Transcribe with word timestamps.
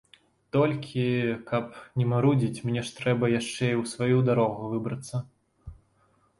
Толькі, 0.55 1.03
каб 1.51 1.65
не 1.99 2.07
марудзіць, 2.15 2.63
мне 2.69 2.81
ж 2.89 2.97
трэба 3.01 3.31
яшчэ 3.39 3.63
і 3.73 3.79
ў 3.83 3.95
сваю 3.95 4.17
дарогу 4.33 4.61
выбрацца. 4.77 5.25